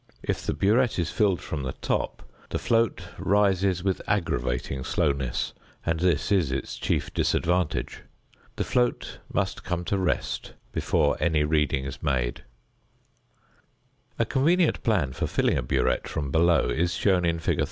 If 0.23 0.43
the 0.47 0.55
burette 0.55 0.97
is 0.97 1.11
filled 1.11 1.41
from 1.41 1.61
the 1.61 1.73
top, 1.73 2.23
the 2.49 2.57
float 2.57 3.03
rises 3.19 3.83
with 3.83 4.01
aggravating 4.07 4.83
slowness, 4.83 5.53
and 5.85 5.99
this 5.99 6.31
is 6.31 6.51
its 6.51 6.77
chief 6.77 7.13
disadvantage. 7.13 8.01
The 8.55 8.63
float 8.63 9.19
must 9.31 9.63
come 9.63 9.85
to 9.85 9.99
rest 9.99 10.53
before 10.71 11.17
any 11.19 11.43
reading 11.43 11.85
is 11.85 12.01
made. 12.01 12.43
[Illustration: 14.17 14.17
FIG. 14.17 14.17
30.] 14.17 14.17
A 14.17 14.25
convenient 14.25 14.81
plan 14.83 15.13
for 15.13 15.27
filling 15.27 15.57
a 15.59 15.61
burette 15.61 16.07
from 16.07 16.31
below 16.31 16.67
is 16.69 16.95
shown 16.95 17.23
in 17.23 17.37
fig. 17.37 17.59